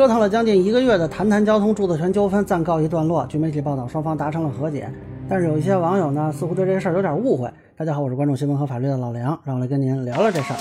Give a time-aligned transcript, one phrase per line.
[0.00, 3.26] 折腾了将近一个月的谈谈交通著作权纠纷暂告一段落。
[3.26, 4.90] 据媒体报道，双方达成了和解，
[5.28, 7.52] 但是有一些网友呢，似乎对这事儿有点误会。
[7.76, 10.56] 大家好，我是关注新闻和法律的老梁，让我来跟您聊聊这事儿。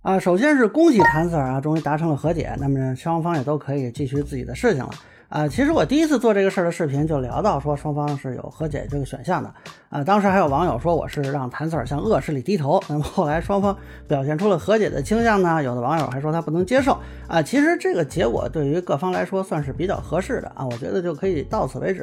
[0.00, 4.90] 啊，首先是恭喜谭 Sir 啊，终于达成了和解，那么双方也都可以继续自己的事情了。
[5.28, 9.52] 啊，其实我第一次做这个事儿的视频就聊到说双方是有和解这个选项的。
[9.88, 12.80] 啊，当时还有网友说我是让谭 Sir 向恶势力低头。
[12.88, 13.76] 那么后来双方
[14.06, 16.98] 表现出了和解的倾向呢，有的网友还说他不能接受。
[17.26, 22.02] 啊，其实这个结果对于各方来说算是比较合适的啊，我觉得就可以到此为止。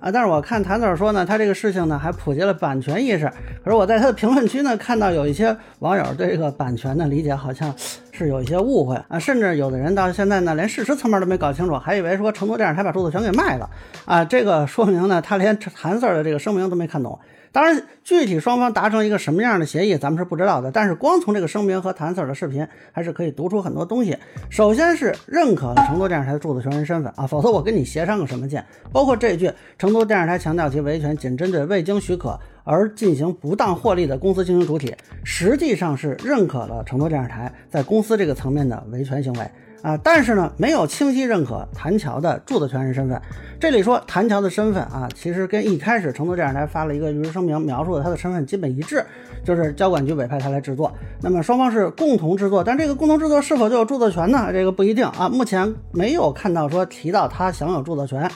[0.00, 3.30] 啊，但是我看谭 Sir 说呢，他这个事情呢还普及了版权意识。
[3.64, 7.74] 可是我在他的评论区呢看到有一些网友对这个版权的理解好像。
[8.18, 13.70] 是有一些误会啊，甚至有的人到现在呢，连事实层面都没搞清楚，还以为说成都电视台把著作权给卖了
[14.04, 17.18] 啊，这个说明呢，他连韩 Sir 的这个声明都没看懂。
[17.50, 20.70] 当然，具体双方达成一个什么样的协议，咱们是不知道的。
[20.70, 24.16] 但是光从这个声明和谭 Sir 的视频，还是可以读出很多东西。
[24.50, 28.62] 首先是认可了成都电视台的著作权人身份啊，否则我跟你协商个什么劲？
[28.92, 39.50] 包括这句，成都电视台强调其维权仅针对未经许可而进行不当获利的公司经营主体，实际上是认可了成都电视台在公司这个层面的维权行为。
[39.82, 43.20] 啊，但是呢，没有清晰认可谭乔的著作权人身份。
[43.60, 49.04] 这里说谭乔的身份啊，其实跟一开始成都电视台发了一个律师声明，描述的他的身份基本一致，
[49.44, 50.92] 就是交管局委派他来制作。
[51.20, 54.48] 那么双方是共同制作，但这个共同制作是否就有著作权呢？
[54.52, 55.28] 这个不一定啊。
[55.28, 58.30] 目前没有看到说提到他享有著作权，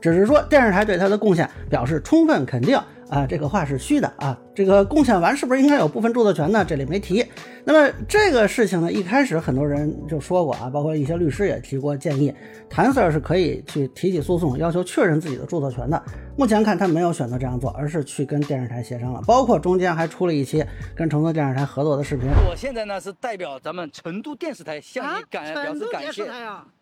[0.00, 2.78] 只是说电视台对他的贡献表示充分肯定。
[3.08, 4.36] 啊，这个话是虚的啊！
[4.54, 6.64] 这个贡献完是不是应该有部分著作权呢？
[6.64, 7.24] 这里没提。
[7.64, 12.34] 那么这个事情呢，一开始很多人就说过啊，包括一些律师也提过建议，
[12.68, 16.02] 谭 Sir 是可以去提起诉讼，要求确认自己的著作权的。
[16.36, 22.28] 目前看他没有选择这样做，而是去跟电视台协商了，包括中间还出了一期跟成都电视台合作的视频。
[22.48, 26.28] 我现在呢是代表咱们成都电视台向你感表示感谢。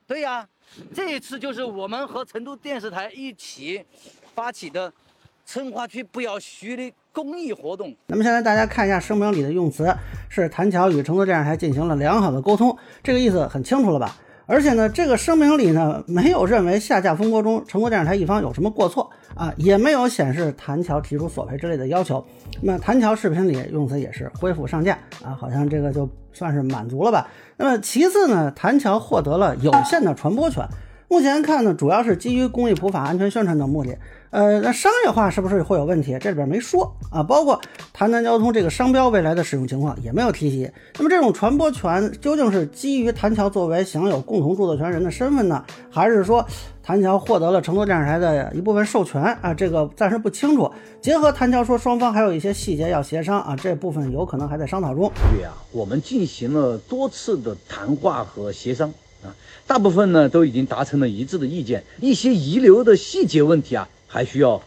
[0.07, 0.47] 对呀，
[0.95, 3.85] 这一次就是我们和成都电视台一起
[4.35, 4.91] 发起的。
[5.45, 7.95] 成华区不要虚的公益活动。
[8.07, 9.95] 那么现在大家看一下声明里的用词，
[10.29, 14.17] 是谭乔与成都电视台进行了良好的沟通，这个意思很清楚了吧？
[14.47, 22.23] 而且呢，这个声明里呢，没有认为下架风波中成都电视台一方有什么过错啊，也没有显示谭乔提出索赔之类的要求。
[22.61, 27.27] 那么谭乔视频里用词也是恢复上架啊，好像这个就算是满足了吧？
[27.57, 30.63] 那么其次呢，谭乔获得了有限的传播权。
[31.15, 33.97] 目前看呢，主要是基于公益普法、安全宣传等目的。
[34.31, 36.19] 呃，那商业化是不是会有问题？
[36.21, 37.23] 这里边没说啊。
[37.23, 37.61] 包括
[37.93, 40.69] 谈谈交通这个商标未来的使用情况也没有提及。
[40.97, 46.45] 那么这种传播权究竟是基于谭桥作为享有共同著作权人的身份呢，还是说
[46.83, 49.55] 谭桥获得了成都电视台的一部分授权啊？
[49.55, 50.69] 这个暂时不清楚。
[51.01, 55.09] 结合谭桥说双方还有一些细节要协商啊，这部分有可能还在商讨中。
[55.33, 58.93] 对啊，我们进行了多次的谈话和协商。
[59.67, 64.61] 大部分呢都已经达成了一致的意见，一些遗留的细节问题啊，还需要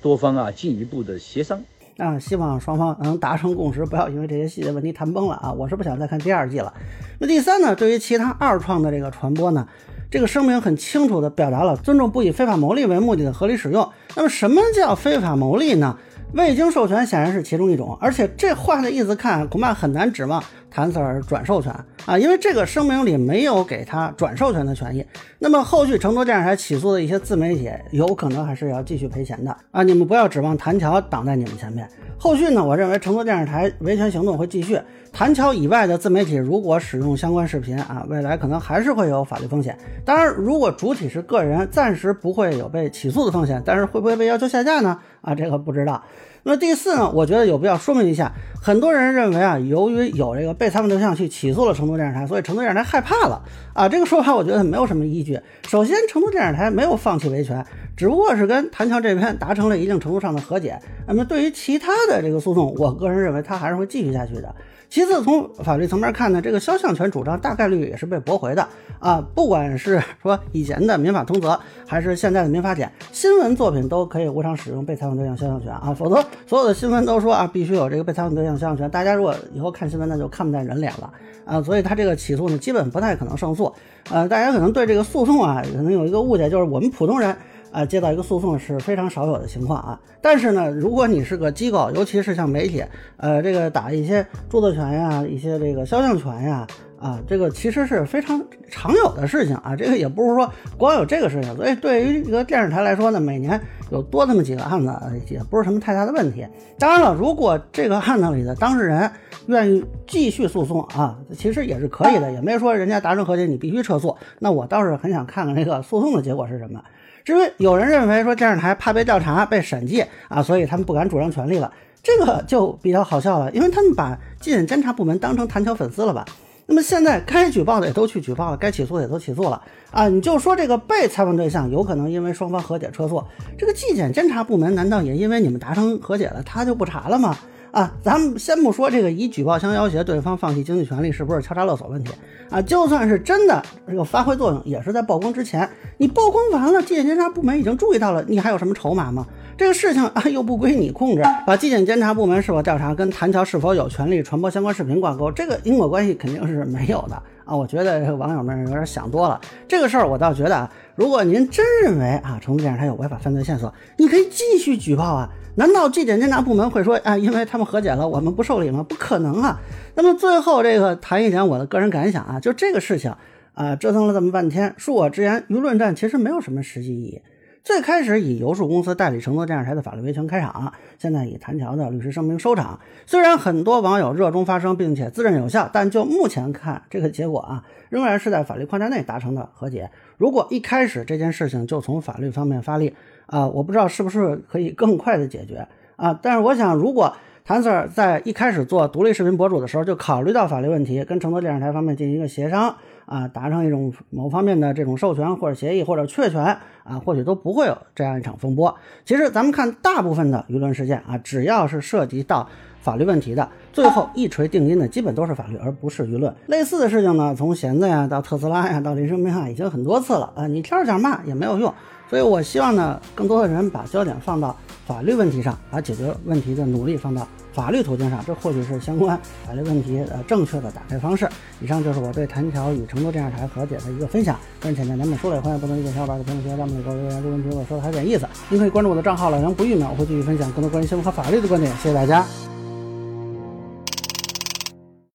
[0.00, 1.62] 多方啊进一步的协商
[1.98, 2.18] 啊。
[2.18, 5.52] 希望双方能达成共识，不要因为这些细节问题谈崩了啊。
[5.52, 6.72] 我是不想再看第二季了。
[7.18, 9.68] 那第三呢，对于其他二创的这个传播呢，
[10.10, 13.90] 这个声明很清楚的表达了尊重不以非法牟利为目的的合理使用。
[14.16, 15.98] 那么什么叫非法牟利呢？
[16.34, 21.74] 未经授权显然是其中一种，而且这话的意思看，恐怕很难指望谭 Sir 转授权
[22.04, 25.04] 啊，因为这个声明里没有给他转授权的权益。
[25.38, 29.82] 那么后续成都电视台起诉的一些自媒体，有可能还是要继续赔钱的啊！
[29.82, 31.88] 你们不要指望谭桥挡在你们前面。
[32.18, 34.80] 后续呢，我认为成都电视台维权行动会继续。
[35.12, 39.76] 谭桥以外的自媒体如果使用相关视频啊，未来可能还是会有法律风险。
[40.06, 44.98] 当然，如果主体是个人，暂时不会有被起诉的风险，但是会不会被要求下架呢？
[45.20, 46.02] 啊，这个不知道。
[46.44, 53.40] 那第四呢，我觉得有必要说明一下，很多人认为啊，由于有这个被他们对象去起诉了成都都电视台，所以成都电视台害怕了
[53.72, 53.88] 啊。
[53.88, 55.38] 这个说法我觉得没有什么依据。
[55.68, 57.64] 首先，成都电视台没有放弃维权，
[57.96, 60.78] 只不过是跟谭乔这边达成了一定程度上的和解。
[61.06, 64.54] 那么对于其他的这个诉讼，我个人认为他还是会继续下去的。
[64.88, 68.68] 其次，从法律层面看呢，这个肖像权主张大概率也是被驳回的
[68.98, 69.26] 啊。
[69.34, 75.94] 不管是说以前的民法通则，还是现在的民法典，新闻作品都可以无偿使用被采访对象肖像权啊。
[75.94, 78.90] 否则，所有的新闻都说啊，必须有这个被采访对象肖像权。
[78.90, 81.10] 大家如果以后看新闻，那就看不见人脸了
[81.46, 81.62] 啊。
[81.62, 83.72] 所以他这个起诉呢，基本不太可能胜诉。
[84.10, 87.36] 呃，大家可能对这个诉讼啊，可能有一个误解，就是我们普通人。
[87.72, 89.98] 啊，接到一个诉讼是非常少有的情况啊。
[90.20, 92.84] 但是呢，如果你是个机构，尤其是像媒体，
[93.16, 96.66] 呃，这个打一些著作权呀、一些这个肖像权呀，
[97.00, 98.38] 啊，这个其实是非常
[98.68, 99.74] 常有的事情啊。
[99.74, 103.58] 这个也不是说光有这个事情，所以对于一个电视台来说呢，每年
[103.90, 104.92] 有多那么几个案子，
[105.30, 106.46] 也不是什么太大的问题。
[106.78, 109.10] 当然了，如果这个案子里的当事人
[109.46, 114.16] 愿意继续诉讼啊，其实也是可以的，也没说人家达成和解你必须撤诉。
[114.38, 116.82] 那我倒是很想看看这个诉讼的结果是什么。
[117.24, 121.72] 至于有人认为说电视台怕被调查、被审计啊，所以他们不敢主张权利了，
[122.02, 126.24] 这个就比较好笑了，因为他们把纪检监察部门当成弹桥粉丝了吧？
[126.66, 129.60] 那么现在该举报的也都去举报了，该起诉的也都起诉了
[129.90, 130.08] 啊！
[130.08, 133.22] 你就说这个被采访对象有可能因为双方和解撤诉，
[133.58, 137.36] 这个纪检监察部门难道也因为你们达成和解了，他就不查了吗？
[137.72, 142.12] 啊，咱们先不说这个以举报相要挟对方放弃经济权利是不是敲诈勒索问题
[142.50, 145.66] 啊，就算是真的这个发挥作用，也是在曝光之前。
[145.96, 149.26] 你曝光完了，纪检监察部门已经注意到了，你还有什么筹码吗？
[149.56, 157.56] 这个事情 啊又不归你控制，把纪检监察部门是否调查跟谭桥是否有权利传播相关视频挂钩，这个因果关系肯定是没有的啊！
[157.56, 159.40] 我觉得网友们有点想多了。
[159.68, 165.28] 这个事儿我倒觉得啊，如果您真认为啊成都电视台有违法犯罪线索，你可以继续举报啊。
[165.56, 168.84] 难道纪检监察部门会说啊，因为他们和解了，我们不受理吗？
[168.88, 169.60] 不可能啊！
[169.94, 173.14] 那么最后这个谈一点我的个人感想啊，就这个事情
[173.54, 177.20] 啊，折腾了这么半天，恕我直言，舆论战其实没有什么实际意义。
[177.64, 182.80] 最开始以游树公司代理成都电视台的法律维权开场，现在以谭桥的律师声明收场。
[183.06, 189.88] 虽然很多网友热衷发声，并且自认有效，但就目前看，这个结果啊，仍然是在法律框架内达成的和解。
[190.18, 192.92] 如果一开始这件事情就从法律方面发力，
[193.26, 196.18] 啊，我不知道是不是可以更快的解决啊？
[196.20, 202.76] 但是我想，如果谭 Sir 在一开始做独立视频博主的时候就考虑到法律问题，跟成都电视台方面进行一个协商
[203.06, 206.42] 啊，达成一种某方面的这种授权或者协议或者确权
[206.84, 208.74] 啊，或许都不会有这样一场风波。
[209.04, 212.48] 其实咱们看大部分的舆论事件啊，只要是涉及到
[212.80, 216.34] 法律问题的，最后一锤定音的基本都是法律，而不是舆论。
[216.46, 221.72] 类似的事情呢，从弦子呀到特斯拉呀到林生明啊，已经很多次了啊，你挑着讲骂也没有用。
[222.10, 224.54] 所以，我希望呢，更多的人把焦点放到
[224.84, 229.18] 法律问题上，把解决问题的努力放到法律途径上，这或许是相关。
[229.46, 231.28] 法律问题呃正确的打开方式。
[231.60, 234.36] 以上就是我对谭桥与成都电视台和解的一个分享。
[234.60, 238.26] 个人浅见难免说了，欢迎不同意见小伙伴在评论区下面给我留言，这个问题我说的还有点意思。
[238.48, 241.72] 您可以关注我的账号老杨不郁闷，我会继续分享更多关于新闻和法律的观点。
[241.76, 242.51] 谢谢大家。